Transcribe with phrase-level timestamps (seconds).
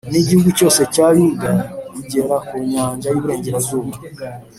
[0.11, 1.51] n’igihugu cyose cya yuda
[1.93, 3.93] kugera ku nyanja y’iburengerazuba